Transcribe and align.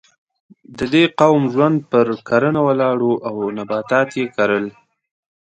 د 0.77 0.79
دې 0.93 1.03
قوم 1.19 1.43
ژوند 1.53 1.77
پر 1.91 2.07
کرنه 2.27 2.59
ولاړ 2.67 2.97
و 3.03 3.09
او 3.29 3.35
نباتات 3.57 4.09
یې 4.19 4.25
کرل. 4.35 4.65